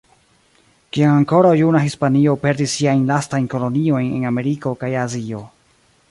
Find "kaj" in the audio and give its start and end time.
4.85-4.91